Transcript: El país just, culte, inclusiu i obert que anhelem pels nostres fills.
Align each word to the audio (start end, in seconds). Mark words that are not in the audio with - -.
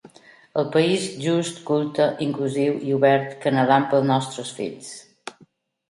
El 0.61 0.69
país 0.75 1.03
just, 1.25 1.59
culte, 1.67 2.09
inclusiu 2.29 2.81
i 2.89 2.97
obert 2.99 3.39
que 3.45 3.53
anhelem 3.55 3.89
pels 3.93 4.11
nostres 4.15 4.57
fills. 4.63 4.93